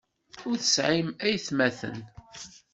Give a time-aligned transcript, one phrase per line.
[0.47, 1.97] Ur tesɛim aytmaten.